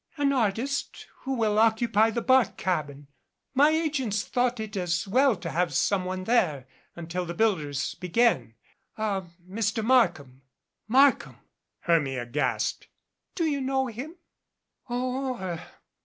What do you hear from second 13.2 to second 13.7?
"Do you